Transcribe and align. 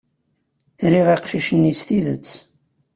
Riɣ 0.91 1.07
aqcic-nni 1.15 1.73
s 1.79 1.81
tidet. 1.87 2.29